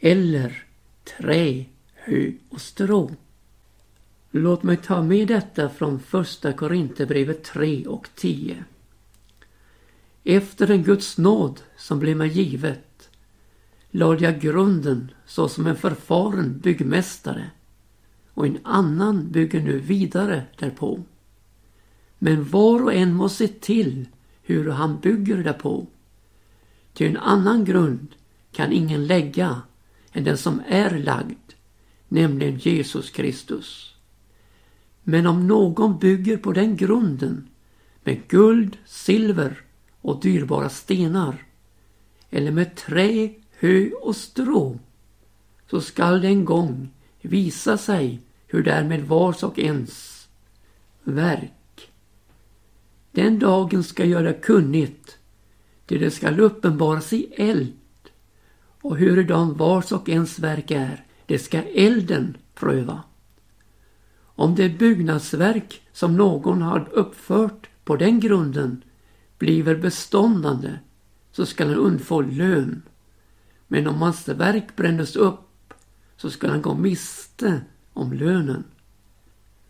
Eller 0.00 0.64
trä, 1.04 1.64
hö 1.94 2.32
och 2.48 2.60
strå. 2.60 3.10
Låt 4.30 4.62
mig 4.62 4.76
ta 4.76 5.02
med 5.02 5.28
detta 5.28 5.68
från 5.68 6.00
första 6.00 6.52
Korinthierbrevet 6.52 7.44
3 7.44 7.86
och 7.86 8.08
10. 8.14 8.64
Efter 10.28 10.66
den 10.66 10.82
Guds 10.82 11.18
nåd 11.18 11.60
som 11.76 11.98
blev 11.98 12.16
mig 12.16 12.28
givet 12.28 13.10
lade 13.90 14.24
jag 14.24 14.40
grunden 14.40 15.10
såsom 15.26 15.66
en 15.66 15.76
förfaren 15.76 16.58
byggmästare 16.58 17.50
och 18.34 18.46
en 18.46 18.58
annan 18.62 19.30
bygger 19.32 19.60
nu 19.60 19.78
vidare 19.78 20.42
därpå. 20.58 21.02
Men 22.18 22.44
var 22.44 22.82
och 22.82 22.94
en 22.94 23.14
må 23.14 23.28
se 23.28 23.48
till 23.48 24.08
hur 24.42 24.70
han 24.70 25.00
bygger 25.00 25.36
därpå. 25.44 25.86
Till 26.92 27.06
en 27.06 27.16
annan 27.16 27.64
grund 27.64 28.08
kan 28.52 28.72
ingen 28.72 29.06
lägga 29.06 29.62
än 30.12 30.24
den 30.24 30.38
som 30.38 30.62
är 30.68 30.98
lagd, 30.98 31.52
nämligen 32.08 32.58
Jesus 32.58 33.10
Kristus. 33.10 33.94
Men 35.02 35.26
om 35.26 35.46
någon 35.46 35.98
bygger 35.98 36.36
på 36.36 36.52
den 36.52 36.76
grunden 36.76 37.48
med 38.04 38.28
guld, 38.28 38.76
silver 38.84 39.62
och 40.06 40.20
dyrbara 40.20 40.68
stenar 40.68 41.44
eller 42.30 42.50
med 42.50 42.76
trä, 42.76 43.30
hö 43.58 43.90
och 44.02 44.16
strå 44.16 44.78
så 45.70 45.80
skall 45.80 46.20
det 46.20 46.28
en 46.28 46.44
gång 46.44 46.88
visa 47.20 47.78
sig 47.78 48.20
hur 48.46 48.62
därmed 48.62 49.02
vars 49.02 49.42
och 49.42 49.58
ens 49.58 50.28
verk. 51.04 51.90
Den 53.12 53.38
dagen 53.38 53.84
ska 53.84 54.04
göra 54.04 54.32
kunnigt, 54.32 55.18
Ty 55.86 55.98
det 55.98 56.10
skall 56.10 56.40
uppenbaras 56.40 57.12
i 57.12 57.32
eld 57.36 57.72
och 58.82 58.96
hurudan 58.96 59.54
vars 59.56 59.92
och 59.92 60.08
ens 60.08 60.38
verk 60.38 60.70
är, 60.70 61.04
det 61.26 61.38
ska 61.38 61.62
elden 61.62 62.36
pröva. 62.54 63.02
Om 64.18 64.54
det 64.54 64.68
byggnadsverk 64.68 65.82
som 65.92 66.16
någon 66.16 66.62
har 66.62 66.88
uppfört 66.92 67.68
på 67.84 67.96
den 67.96 68.20
grunden 68.20 68.82
bliver 69.38 69.74
beståndande 69.74 70.78
så 71.36 71.46
skall 71.46 71.68
han 71.68 71.78
undfå 71.78 72.20
lön. 72.20 72.82
Men 73.68 73.86
om 73.86 73.94
hans 73.94 74.28
verk 74.28 74.76
brändes 74.76 75.16
upp 75.16 75.74
så 76.16 76.30
skall 76.30 76.50
han 76.50 76.62
gå 76.62 76.74
miste 76.74 77.60
om 77.92 78.12
lönen. 78.12 78.64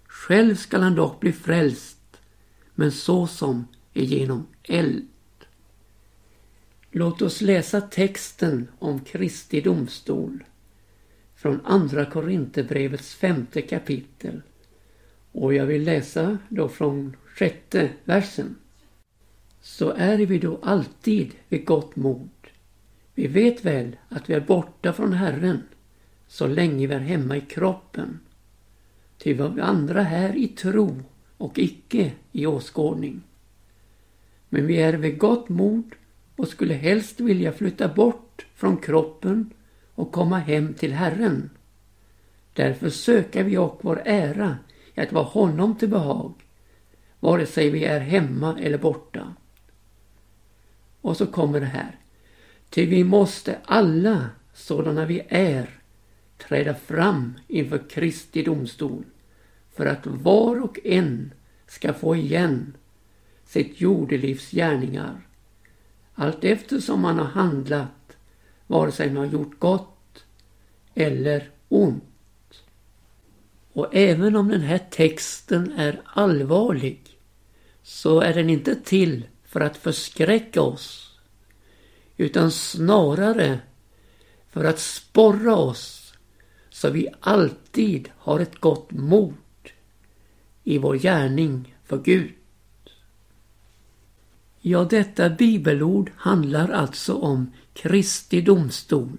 Själv 0.07 0.55
skall 0.55 0.83
han 0.83 0.95
dock 0.95 1.21
bli 1.21 1.33
frälst, 1.33 2.21
men 2.75 2.93
så 2.93 3.27
som 3.27 3.67
genom 3.93 4.47
eld. 4.63 5.09
Låt 6.91 7.23
oss 7.23 7.41
läsa 7.41 7.81
texten 7.81 8.69
om 8.79 9.01
Kristi 9.01 9.61
domstol 9.61 10.45
från 11.37 11.61
Andra 11.65 12.05
Korinthierbrevets 12.05 13.15
femte 13.15 13.63
kapitel. 13.63 14.43
Och 15.33 15.55
jag 15.55 15.67
vill 15.67 15.85
läsa 15.85 16.39
då 16.49 16.69
från 16.69 17.17
sjätte 17.27 17.91
versen 18.05 18.57
så 19.67 19.91
är 19.91 20.19
vi 20.19 20.39
då 20.39 20.59
alltid 20.63 21.35
vid 21.49 21.65
gott 21.65 21.97
mod. 21.97 22.29
Vi 23.15 23.27
vet 23.27 23.65
väl 23.65 23.97
att 24.09 24.31
vi 24.31 24.35
är 24.35 24.41
borta 24.41 24.93
från 24.93 25.13
Herren 25.13 25.63
så 26.27 26.47
länge 26.47 26.87
vi 26.87 26.95
är 26.95 27.01
hemma 27.01 27.37
i 27.37 27.41
kroppen. 27.41 28.21
Ty 29.19 29.35
vi 29.35 29.61
andra 29.61 30.03
här 30.03 30.37
i 30.37 30.49
tro 30.49 31.03
och 31.37 31.59
icke 31.59 32.13
i 32.33 32.47
åskådning. 32.47 33.23
Men 34.49 34.67
vi 34.67 34.77
är 34.77 34.93
vid 34.93 35.19
gott 35.19 35.49
mod 35.49 35.95
och 36.37 36.49
skulle 36.49 36.75
helst 36.75 37.21
vilja 37.21 37.53
flytta 37.53 37.89
bort 37.89 38.47
från 38.55 38.77
kroppen 38.77 39.51
och 39.95 40.13
komma 40.13 40.39
hem 40.39 40.75
till 40.75 40.93
Herren. 40.93 41.51
Därför 42.53 42.91
söker 42.91 43.45
vi 43.45 43.57
och 43.57 43.79
vår 43.83 44.03
ära 44.05 44.59
i 44.95 45.01
att 45.01 45.13
vara 45.13 45.25
honom 45.25 45.77
till 45.77 45.89
behag, 45.89 46.33
vare 47.21 47.47
sig 47.47 47.71
vi 47.71 47.85
är 47.85 48.01
hemma 48.01 48.59
eller 48.61 48.79
borta. 48.79 49.35
Och 51.07 51.17
så 51.17 51.27
kommer 51.27 51.61
det 51.61 51.67
här. 51.67 51.99
Ty 52.71 52.87
vi 52.87 53.05
måste 53.05 53.59
alla, 53.65 54.31
sådana 54.55 55.05
vi 55.05 55.23
är, 55.29 55.81
träda 56.39 56.75
fram 56.75 57.35
inför 57.49 57.91
Kristi 57.91 58.43
domstol 58.43 59.05
för 59.75 59.87
att 59.87 60.07
var 60.07 60.61
och 60.61 60.79
en 60.85 61.33
ska 61.67 61.93
få 61.93 62.17
igen 62.17 62.77
sitt 63.45 63.81
jordelivs 63.81 64.51
gärningar 64.51 65.27
allt 66.15 66.45
eftersom 66.45 67.01
man 67.01 67.19
har 67.19 67.27
handlat, 67.27 68.17
vare 68.67 68.93
sig 68.93 69.11
man 69.11 69.25
har 69.25 69.33
gjort 69.33 69.59
gott 69.59 70.25
eller 70.95 71.51
ont. 71.69 72.63
Och 73.73 73.89
även 73.93 74.37
om 74.37 74.49
den 74.49 74.61
här 74.61 74.81
texten 74.91 75.73
är 75.73 76.01
allvarlig 76.05 77.01
så 77.83 78.21
är 78.21 78.35
den 78.35 78.51
inte 78.51 78.75
till 78.75 79.25
för 79.47 79.61
att 79.61 79.77
förskräcka 79.77 80.63
oss 80.63 81.19
utan 82.17 82.51
snarare 82.51 83.61
för 84.51 84.65
att 84.65 84.79
sporra 84.79 85.57
oss 85.57 86.15
så 86.71 86.91
vi 86.91 87.09
alltid 87.21 88.09
har 88.19 88.41
ett 88.41 88.61
gott 88.61 88.91
mod 88.91 89.35
i 90.65 90.79
vår 90.79 90.95
gärning 90.95 91.75
för 91.85 91.99
Gud. 91.99 92.33
Ja, 94.61 94.85
detta 94.85 95.31
bibelord 95.31 96.11
handlar 96.17 96.69
alltså 96.69 97.15
om 97.15 97.53
Kristi 97.73 98.41
domstol 98.41 99.19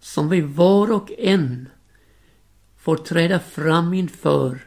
som 0.00 0.28
vi 0.28 0.40
var 0.40 0.92
och 0.92 1.12
en 1.18 1.68
får 2.76 2.96
träda 2.96 3.38
fram 3.38 3.94
inför 3.94 4.66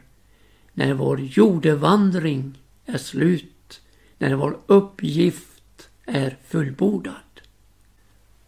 när 0.72 0.94
vår 0.94 1.20
jordevandring 1.20 2.62
är 2.86 2.98
slut, 2.98 3.53
när 4.24 4.34
vår 4.34 4.58
uppgift 4.66 5.88
är 6.06 6.38
fullbordad. 6.48 7.40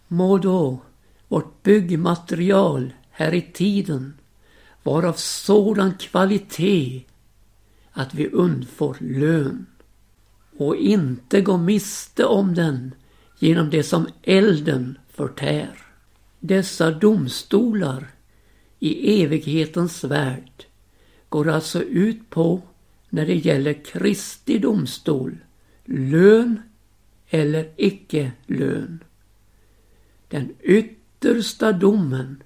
Må 0.08 0.38
då 0.38 0.80
vårt 1.28 1.62
byggmaterial 1.62 2.92
här 3.10 3.34
i 3.34 3.42
tiden 3.42 4.14
vara 4.82 5.08
av 5.08 5.12
sådan 5.12 5.94
kvalitet 5.94 7.04
att 7.92 8.14
vi 8.14 8.28
undfår 8.28 8.96
lön 9.00 9.66
och 10.58 10.76
inte 10.76 11.40
går 11.40 11.58
miste 11.58 12.24
om 12.24 12.54
den 12.54 12.94
genom 13.38 13.70
det 13.70 13.82
som 13.82 14.06
elden 14.22 14.98
förtär. 15.10 15.78
Dessa 16.40 16.90
domstolar 16.90 18.10
i 18.78 19.22
evighetens 19.22 20.04
värld 20.04 20.66
går 21.28 21.48
alltså 21.48 21.82
ut 21.82 22.30
på 22.30 22.62
när 23.08 23.26
det 23.26 23.34
gäller 23.34 23.84
Kristi 23.84 24.58
domstol, 24.58 25.38
lön 25.86 26.62
eller 27.28 27.70
icke 27.76 28.32
lön. 28.46 29.04
Den 30.28 30.54
yttersta 30.62 31.72
domen, 31.72 32.42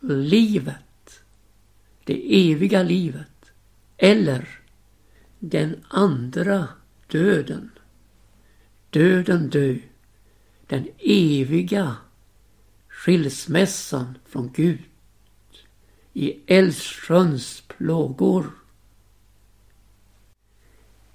livet, 0.00 1.20
det 2.04 2.50
eviga 2.50 2.82
livet 2.82 3.52
eller 3.96 4.48
den 5.38 5.84
andra 5.88 6.68
döden. 7.06 7.70
Döden 8.90 9.48
dö, 9.48 9.76
den 10.66 10.88
eviga 10.98 11.96
skilsmässan 12.88 14.18
från 14.26 14.52
Gud 14.52 14.78
i 16.12 16.40
Älvsjöns 16.46 17.62
plågor. 17.68 18.57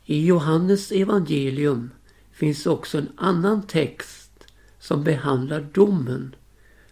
I 0.06 0.26
Johannes 0.26 0.92
evangelium 0.92 1.89
finns 2.32 2.66
också 2.66 2.98
en 2.98 3.10
annan 3.16 3.68
text 3.68 4.46
som 4.80 5.04
behandlar 5.04 5.68
domen 5.74 6.36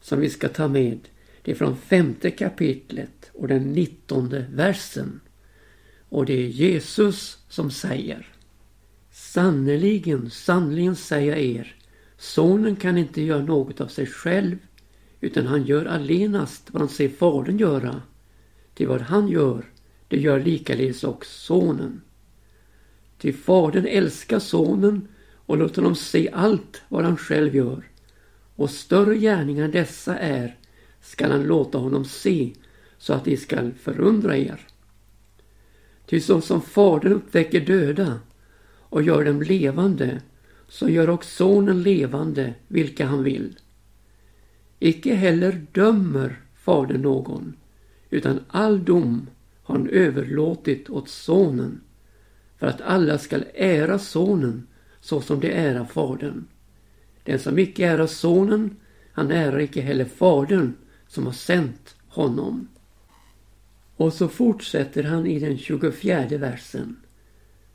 som 0.02 0.20
vi 0.20 0.30
ska 0.30 0.50
ta 0.50 0.68
med. 0.68 1.00
Det 1.42 1.52
är 1.52 1.56
från 1.56 1.78
femte 1.78 2.32
kapitlet 2.32 3.32
och 3.34 3.48
den 3.48 3.64
nittonde 3.64 4.46
versen. 4.54 5.20
Och 6.10 6.26
det 6.26 6.34
är 6.34 6.48
Jesus 6.48 7.38
som 7.50 7.72
säger 7.72 8.28
Sannerligen, 9.12 10.30
sannerligen 10.30 10.96
säger 10.96 11.32
jag 11.32 11.42
er, 11.42 11.76
sonen 12.18 12.76
kan 12.76 12.98
inte 12.98 13.22
göra 13.22 13.42
något 13.42 13.82
av 13.82 13.88
sig 13.88 14.06
själv 14.06 14.58
utan 15.22 15.48
han 15.48 15.64
gör 15.64 15.86
allenast 15.86 16.68
vad 16.72 16.82
han 16.82 16.90
ser 16.90 17.10
fadern 17.10 17.58
göra. 17.58 18.02
Till 18.74 18.88
vad 18.88 19.02
han 19.02 19.28
gör, 19.28 19.66
det 20.08 20.20
gör 20.20 20.40
likaledes 20.40 21.04
också 21.04 21.32
sonen. 21.32 22.02
Till 23.22 23.36
fadern 23.36 23.86
älskar 23.86 24.40
sonen 24.40 25.08
och 25.46 25.58
låter 25.58 25.82
honom 25.82 25.96
se 25.96 26.30
allt 26.34 26.82
vad 26.90 27.04
han 27.06 27.18
själv 27.18 27.56
gör. 27.56 27.84
Och 28.56 28.70
större 28.70 29.18
gärningar 29.18 29.66
än 29.66 29.72
dessa 29.72 30.18
är 30.18 30.58
skall 31.02 31.32
han 31.32 31.44
låta 31.44 31.78
honom 31.78 32.06
se 32.06 32.54
så 32.98 33.14
att 33.14 33.26
de 33.26 33.38
skall 33.38 33.72
förundra 33.74 34.38
er. 34.38 34.60
Ty 36.06 36.20
så 36.20 36.42
som 36.42 36.62
fadern 36.62 37.14
uppväcker 37.14 37.62
döda 37.62 38.20
och 38.80 39.04
gör 39.04 39.26
dem 39.26 39.42
levande 39.42 40.22
så 40.68 40.90
gör 40.90 41.10
också 41.10 41.30
sonen 41.30 41.84
levande 41.84 42.54
vilka 42.68 43.06
han 43.06 43.24
vill. 43.24 43.60
Icke 44.80 45.14
heller 45.16 45.66
dömer 45.72 46.42
fadern 46.56 47.02
någon, 47.02 47.54
utan 48.10 48.40
all 48.48 48.86
dom 48.86 49.30
har 49.64 49.78
han 49.78 49.90
överlåtit 49.90 50.90
åt 50.90 51.10
sonen, 51.10 51.82
för 52.62 52.68
att 52.68 52.82
alla 52.82 53.18
skall 53.18 53.46
ära 53.54 54.00
sonen 54.00 54.68
så 55.00 55.22
som 55.22 55.40
de 55.40 55.52
ära 55.52 55.86
fadern. 55.86 56.48
Den 57.24 57.40
som 57.40 57.60
icke 57.60 57.86
ära 57.88 58.08
sonen, 58.08 58.76
han 59.12 59.32
ärar 59.32 59.60
icke 59.60 59.82
heller 59.82 60.06
fadern 60.06 60.74
som 61.08 61.26
har 61.26 61.34
sänt 61.34 61.96
honom. 62.08 62.68
Och 63.96 64.14
så 64.14 64.28
fortsätter 64.28 65.04
han 65.04 65.28
i 65.28 65.40
den 65.40 65.58
24 65.58 66.26
versen. 66.38 66.96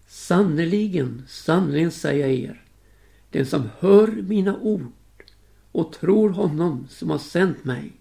Sannerligen, 0.07 1.23
sannerligen 1.29 1.91
säger 1.91 2.27
jag 2.27 2.37
er, 2.37 2.63
den 3.31 3.47
som 3.47 3.69
hör 3.79 4.07
mina 4.07 4.59
ord 4.59 4.93
och 5.73 5.93
tror 5.93 6.31
honom 6.31 6.87
som 6.91 7.11
har 7.11 7.19
sänt 7.19 7.65
mig. 7.65 7.93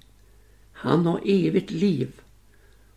Han 0.72 1.06
har 1.06 1.22
evigt 1.26 1.72
liv 1.72 2.22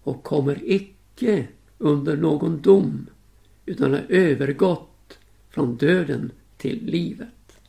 och 0.03 0.23
kommer 0.23 0.61
icke 0.65 1.47
under 1.79 2.17
någon 2.17 2.61
dom 2.61 3.07
utan 3.69 3.93
har 3.93 4.05
övergått 4.09 5.19
från 5.51 5.77
döden 5.77 6.31
till 6.57 6.85
livet. 6.87 7.61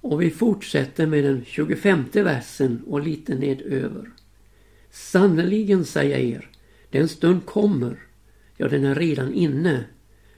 Och 0.00 0.22
vi 0.22 0.30
fortsätter 0.30 1.06
med 1.06 1.24
den 1.24 1.44
25 1.44 2.04
versen 2.12 2.82
och 2.86 3.00
lite 3.00 3.34
nedöver. 3.34 4.10
Sannerligen 4.90 5.84
säger 5.84 6.18
jag 6.18 6.28
er, 6.28 6.50
den 6.90 7.08
stund 7.08 7.46
kommer, 7.46 7.98
ja 8.56 8.68
den 8.68 8.84
är 8.84 8.94
redan 8.94 9.32
inne, 9.32 9.84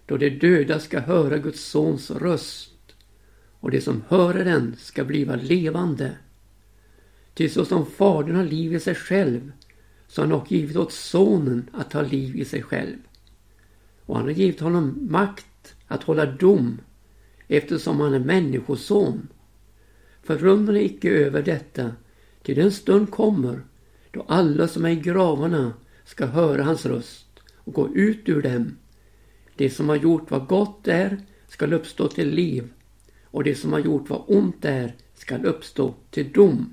då 0.07 0.17
de 0.17 0.31
döda 0.31 0.81
ska 0.81 1.01
höra 1.01 1.39
Guds 1.39 1.65
sons 1.65 2.11
röst 2.11 2.95
och 3.61 3.71
det 3.71 3.81
som 3.81 4.03
hörer 4.09 4.45
den 4.45 4.77
ska 4.79 5.05
bliva 5.05 5.37
levande. 5.37 6.13
Ty 7.35 7.49
så 7.49 7.65
som 7.65 7.87
Fadern 7.87 8.37
har 8.37 8.45
liv 8.45 8.75
i 8.75 8.81
sig 8.81 8.95
själv 8.95 9.53
så 10.09 10.21
har 10.23 10.27
han 10.27 10.41
också 10.41 10.55
givit 10.55 10.77
åt 10.77 10.93
Sonen 10.93 11.71
att 11.73 11.93
ha 11.93 12.03
liv 12.03 12.37
i 12.37 12.45
sig 12.45 12.63
själv. 12.63 12.97
Och 14.09 14.17
han 14.17 14.25
har 14.25 14.33
givit 14.33 14.61
honom 14.61 14.99
makt 15.11 15.75
att 15.87 16.03
hålla 16.03 16.27
dom 16.27 16.81
eftersom 17.49 18.01
han 18.01 18.15
är 18.15 18.19
människoson. 18.19 19.29
Förundra 20.23 20.81
icke 20.81 21.11
över 21.11 21.43
detta, 21.43 21.93
till 22.43 22.57
den 22.57 22.73
stund 22.73 23.11
kommer 23.11 23.61
då 24.11 24.25
alla 24.29 24.69
som 24.69 24.85
är 24.85 24.91
i 24.91 24.97
gravarna 24.97 25.73
ska 26.05 26.27
höra 26.27 26.63
hans 26.63 26.87
röst 26.87 27.41
och 27.55 27.73
gå 27.73 27.95
ut 27.95 28.29
ur 28.29 28.43
dem. 28.43 28.77
Det 29.57 29.71
som 29.71 29.89
har 29.89 29.97
gjort 29.97 30.31
vad 30.31 30.47
gott 30.47 30.89
är 30.89 31.21
skall 31.49 31.73
uppstå 31.73 32.09
till 32.09 32.31
liv 32.31 32.69
och 33.25 33.45
det 33.45 33.55
som 33.55 33.73
har 33.73 33.81
gjort 33.81 34.11
vad 34.11 34.25
ont 34.27 34.65
är 34.65 34.95
skall 35.15 35.45
uppstå 35.47 35.95
till 36.11 36.33
dom. 36.33 36.73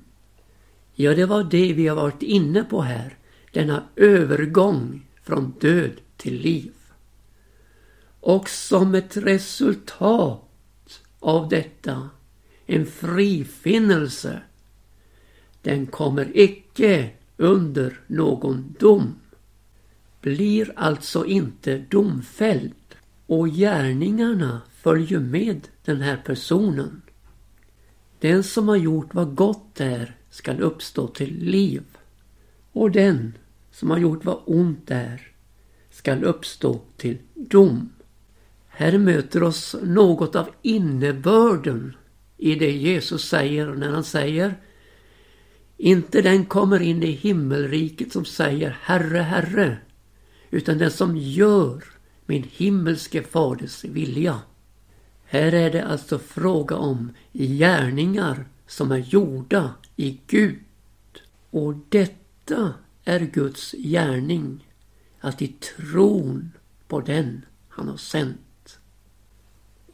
Ja, 0.94 1.14
det 1.14 1.26
var 1.26 1.44
det 1.44 1.72
vi 1.72 1.86
har 1.86 1.96
varit 1.96 2.22
inne 2.22 2.64
på 2.64 2.80
här. 2.80 3.18
Denna 3.52 3.82
övergång 3.96 5.06
från 5.22 5.54
död 5.60 5.92
till 6.16 6.34
liv. 6.34 6.72
Och 8.26 8.48
som 8.48 8.94
ett 8.94 9.16
resultat 9.16 11.00
av 11.20 11.48
detta, 11.48 12.10
en 12.66 12.86
frifinnelse. 12.86 14.40
Den 15.62 15.86
kommer 15.86 16.36
icke 16.36 17.10
under 17.36 18.00
någon 18.06 18.74
dom. 18.78 19.14
Blir 20.20 20.72
alltså 20.76 21.26
inte 21.26 21.78
domfälld 21.78 22.96
och 23.26 23.48
gärningarna 23.48 24.60
följer 24.74 25.20
med 25.20 25.68
den 25.84 26.00
här 26.00 26.16
personen. 26.16 27.02
Den 28.20 28.44
som 28.44 28.68
har 28.68 28.76
gjort 28.76 29.14
vad 29.14 29.34
gott 29.34 29.80
är 29.80 30.16
skall 30.30 30.60
uppstå 30.60 31.08
till 31.08 31.38
liv. 31.38 31.82
Och 32.72 32.90
den 32.90 33.38
som 33.70 33.90
har 33.90 33.98
gjort 33.98 34.24
vad 34.24 34.40
ont 34.46 34.90
är 34.90 35.32
skall 35.90 36.24
uppstå 36.24 36.80
till 36.96 37.18
dom. 37.34 37.90
Här 38.78 38.98
möter 38.98 39.42
oss 39.42 39.76
något 39.82 40.36
av 40.36 40.48
innebörden 40.62 41.96
i 42.36 42.54
det 42.54 42.70
Jesus 42.70 43.28
säger 43.28 43.66
när 43.66 43.90
han 43.90 44.04
säger 44.04 44.54
inte 45.76 46.22
den 46.22 46.46
kommer 46.46 46.82
in 46.82 47.02
i 47.02 47.10
himmelriket 47.10 48.12
som 48.12 48.24
säger 48.24 48.78
Herre, 48.82 49.18
Herre, 49.18 49.78
utan 50.50 50.78
den 50.78 50.90
som 50.90 51.16
gör 51.16 51.84
min 52.26 52.42
himmelske 52.42 53.22
faders 53.22 53.84
vilja. 53.84 54.40
Här 55.24 55.52
är 55.54 55.70
det 55.70 55.84
alltså 55.84 56.18
fråga 56.18 56.76
om 56.76 57.10
gärningar 57.32 58.46
som 58.66 58.92
är 58.92 58.98
gjorda 58.98 59.74
i 59.96 60.20
Gud. 60.26 60.58
Och 61.50 61.74
detta 61.88 62.74
är 63.04 63.20
Guds 63.20 63.72
gärning, 63.72 64.68
att 65.20 65.42
i 65.42 65.48
tron 65.48 66.52
på 66.88 67.00
den 67.00 67.44
han 67.68 67.88
har 67.88 67.96
sänt. 67.96 68.45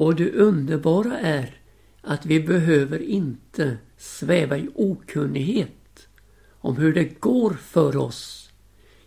Och 0.03 0.15
det 0.15 0.33
underbara 0.33 1.19
är 1.19 1.55
att 2.01 2.27
vi 2.27 2.41
behöver 2.41 3.03
inte 3.03 3.77
sväva 3.97 4.59
i 4.59 4.69
okunnighet 4.75 6.09
om 6.51 6.77
hur 6.77 6.95
det 6.95 7.21
går 7.21 7.51
för 7.51 7.97
oss 7.97 8.51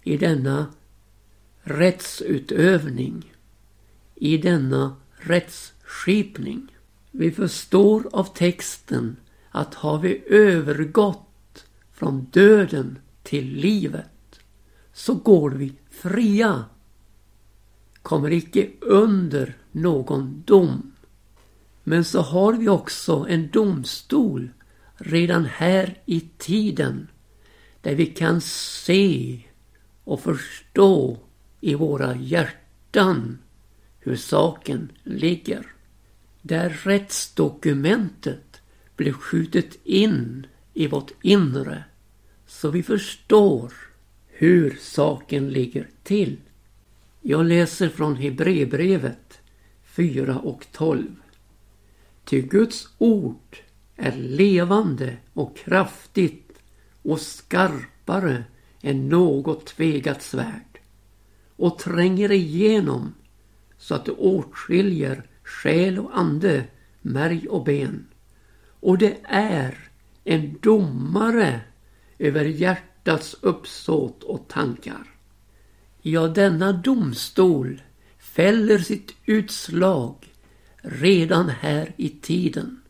i 0.04 0.18
denna 0.18 0.74
rättsutövning, 1.62 3.34
i 4.16 4.38
denna 4.38 4.96
rättsskipning. 5.12 6.68
Vi 7.12 7.32
förstår 7.32 8.10
av 8.12 8.24
texten 8.24 9.16
att 9.52 9.74
har 9.74 10.00
vi 10.00 10.24
övergått 10.28 11.66
från 11.94 12.26
döden 12.26 13.00
till 13.24 13.46
livet 13.46 14.40
så 14.94 15.14
går 15.14 15.52
vi 15.52 15.74
fria. 15.90 16.66
Kommer 18.06 18.34
icke 18.34 18.70
under 18.82 19.58
någon 19.72 20.44
dom. 20.46 20.92
Men 21.84 22.06
så 22.06 22.22
har 22.22 22.54
vi 22.54 22.70
också 22.70 23.26
en 23.30 23.50
domstol 23.50 24.50
redan 24.96 25.46
här 25.46 26.02
i 26.06 26.20
tiden 26.38 27.08
där 27.82 27.96
vi 27.96 28.06
kan 28.06 28.42
se 28.42 29.40
och 30.04 30.20
förstå 30.20 31.18
i 31.62 31.76
våra 31.76 32.16
hjärtan 32.16 33.38
hur 34.00 34.16
saken 34.16 34.92
ligger. 35.04 35.66
Där 36.42 36.70
rättsdokumentet 36.70 38.62
blir 38.96 39.14
skjutet 39.14 39.78
in 39.84 40.48
i 40.74 40.88
vårt 40.88 41.12
inre 41.22 41.84
så 42.48 42.70
vi 42.70 42.84
förstår 42.84 43.74
hur 44.28 44.78
saken 44.82 45.50
ligger 45.50 45.90
till. 46.04 46.38
Jag 47.28 47.46
läser 47.46 47.90
från 47.90 48.16
Hebreerbrevet 48.16 49.40
4 49.84 50.40
och 50.40 50.66
12. 50.72 51.16
Ty 52.26 52.42
Guds 52.42 52.90
ord 52.98 53.58
är 53.96 54.12
levande 54.12 55.18
och 55.34 55.58
kraftigt 55.58 56.52
och 57.02 57.22
skarpare 57.22 58.44
än 58.82 59.10
något 59.10 59.66
tvegat 59.66 60.22
svärd 60.22 60.80
och 61.56 61.80
tränger 61.80 62.32
igenom 62.32 63.14
så 63.78 63.96
att 63.96 64.06
det 64.06 64.12
åtskiljer 64.12 65.24
själ 65.44 66.00
och 66.00 66.18
ande, 66.18 66.64
märg 67.02 67.48
och 67.48 67.64
ben. 67.64 68.08
Och 68.80 68.98
det 68.98 69.18
är 69.24 69.90
en 70.24 70.58
domare 70.62 71.62
över 72.20 72.46
hjärtats 72.46 73.36
uppsåt 73.42 74.24
och 74.24 74.48
tankar. 74.48 75.15
Ja, 76.08 76.28
denna 76.28 76.72
domstol 76.72 77.82
fäller 78.20 78.78
sitt 78.78 79.16
utslag 79.26 80.16
redan 80.82 81.50
här 81.50 81.94
i 81.98 82.10
tiden. 82.10 82.82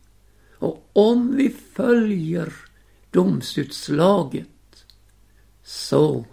Och 0.58 0.90
om 0.92 1.36
vi 1.36 1.54
följer 1.74 2.52
domsutslaget 3.10 4.84
så 5.62 6.24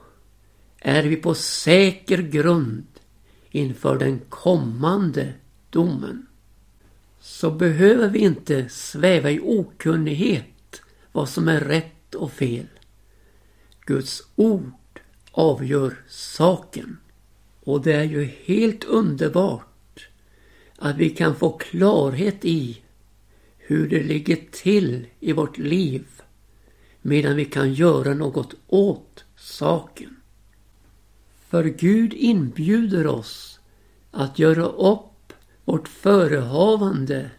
är 0.80 1.04
vi 1.04 1.16
på 1.16 1.36
säker 1.36 2.18
grund 2.18 2.88
inför 3.52 3.98
den 3.98 4.20
kommande 4.30 5.34
domen. 5.70 6.28
Så 7.22 7.52
behöver 7.52 8.10
vi 8.10 8.20
inte 8.20 8.70
sväva 8.70 9.32
i 9.32 9.40
okunnighet 9.40 10.82
vad 11.12 11.30
som 11.30 11.48
är 11.48 11.60
rätt 11.60 12.16
och 12.16 12.32
fel. 12.32 12.68
Guds 13.86 14.24
ord 14.36 14.72
avgör 15.34 15.98
saken. 16.08 16.98
Och 17.64 17.82
det 17.82 17.94
är 17.94 18.04
ju 18.04 18.24
helt 18.24 18.84
underbart 18.84 20.08
att 20.78 20.98
vi 20.98 21.10
kan 21.10 21.36
få 21.36 21.50
klarhet 21.50 22.46
i 22.46 22.82
hur 23.58 23.90
det 23.90 24.04
ligger 24.04 24.38
till 24.52 25.08
i 25.20 25.34
vårt 25.34 25.58
liv 25.58 26.06
medan 27.02 27.36
vi 27.36 27.46
kan 27.46 27.74
göra 27.74 28.14
något 28.14 28.54
åt 28.68 29.24
saken. 29.36 30.16
För 31.50 31.64
Gud 31.64 32.14
inbjuder 32.14 33.08
oss 33.08 33.60
att 34.12 34.40
göra 34.40 34.66
upp 34.66 35.34
vårt 35.66 35.88
förehavande 35.88 37.32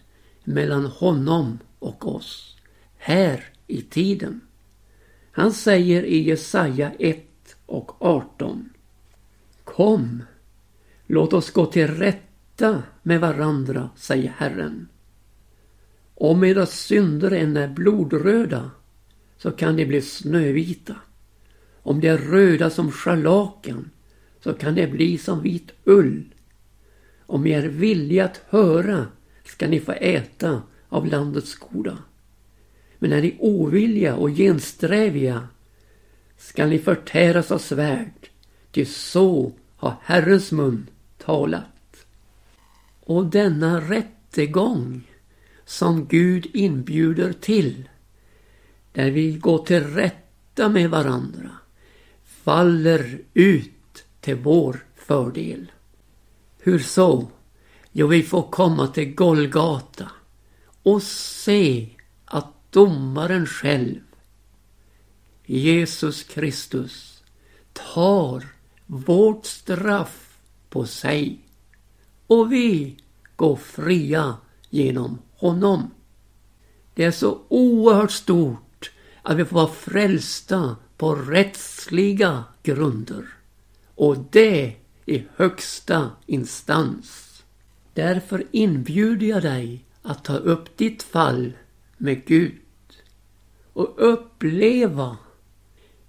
mellan 0.45 0.87
honom 0.87 1.59
och 1.79 2.15
oss 2.15 2.57
här 2.97 3.45
i 3.67 3.83
tiden. 3.83 4.41
Han 5.31 5.53
säger 5.53 6.03
i 6.03 6.29
Jesaja 6.29 6.93
1 6.99 7.34
och 7.75 8.03
18. 8.03 8.69
Kom, 9.65 10.23
låt 11.07 11.33
oss 11.33 11.51
gå 11.51 11.67
till 11.67 11.89
rätta 11.89 12.83
med 13.03 13.21
varandra, 13.21 13.91
säger 13.97 14.35
Herren. 14.37 14.89
Om 16.15 16.45
era 16.45 16.67
synder 16.67 17.31
än 17.31 17.57
är 17.57 17.69
blodröda 17.69 18.71
så 19.37 19.51
kan 19.51 19.77
de 19.77 19.87
bli 19.87 20.03
snövita. 20.03 20.97
Om 21.83 22.01
de 22.01 22.09
är 22.09 22.19
röda 22.19 22.71
som 22.71 22.91
scharlakan 22.91 23.91
så 24.41 24.53
kan 24.53 24.75
de 24.75 24.87
bli 24.87 25.19
som 25.19 25.43
vit 25.43 25.73
ull. 25.85 26.35
Om 27.27 27.45
ni 27.45 27.51
är 27.51 27.69
villiga 27.69 28.25
att 28.25 28.41
höra 28.49 29.07
ska 29.45 29.69
ni 29.69 29.81
få 29.81 29.93
äta 29.93 30.63
av 30.89 31.07
landets 31.07 31.55
goda. 31.55 31.99
Men 32.99 33.13
är 33.13 33.23
ni 33.23 33.37
ovilliga 33.39 34.17
och 34.17 34.31
gensträviga 34.31 35.49
skall 36.45 36.69
ni 36.69 36.79
förtäras 36.79 37.51
av 37.51 37.59
svärd, 37.59 38.29
ty 38.71 38.85
så 38.85 39.53
har 39.77 39.97
Herrens 40.03 40.53
mun 40.53 40.87
talat. 41.19 42.07
Och 43.01 43.27
denna 43.27 43.81
rättegång 43.81 45.03
som 45.65 46.07
Gud 46.07 46.47
inbjuder 46.53 47.33
till, 47.33 47.89
där 48.93 49.11
vi 49.11 49.33
går 49.33 49.59
till 49.59 49.85
rätta 49.85 50.69
med 50.69 50.91
varandra, 50.91 51.51
faller 52.25 53.19
ut 53.35 54.05
till 54.21 54.37
vår 54.37 54.85
fördel. 54.97 55.73
Hur 56.59 56.79
så? 56.79 57.29
Jo, 57.93 58.07
vi 58.07 58.23
får 58.23 58.43
komma 58.43 58.87
till 58.87 59.15
Golgata 59.15 60.11
och 60.83 61.03
se 61.03 61.89
att 62.25 62.53
domaren 62.71 63.47
själv, 63.47 64.01
Jesus 65.47 66.23
Kristus, 66.23 67.23
tar 67.73 68.47
vårt 68.87 69.47
straff 69.47 70.39
på 70.69 70.87
sig 70.87 71.39
och 72.27 72.53
vi 72.53 72.97
går 73.37 73.57
fria 73.57 74.37
genom 74.71 75.19
honom. 75.37 75.91
Det 76.95 77.05
är 77.05 77.11
så 77.11 77.41
oerhört 77.49 78.11
stort 78.11 78.93
att 79.23 79.37
vi 79.37 79.45
får 79.45 79.57
vara 79.57 79.73
frälsta 79.73 80.77
på 80.97 81.15
rättsliga 81.15 82.45
grunder. 82.63 83.25
Och 83.95 84.17
det 84.31 84.77
i 85.07 85.25
högsta 85.37 86.11
instans. 86.27 87.43
Därför 87.95 88.47
inbjuder 88.51 89.27
jag 89.27 89.43
dig 89.43 89.85
att 90.03 90.25
ta 90.25 90.37
upp 90.37 90.77
ditt 90.77 91.03
fall 91.03 91.53
med 91.97 92.25
Gud 92.25 92.61
och 93.73 93.95
uppleva 93.97 95.17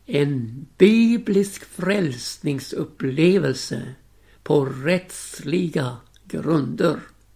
en 0.06 0.66
biblisk 0.78 1.66
frälsningsupplevelse 1.66 3.96
på 4.44 4.66
rättsliga 4.66 5.98
grunder. 6.28 7.00